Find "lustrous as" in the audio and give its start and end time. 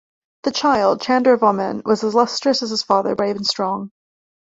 2.15-2.71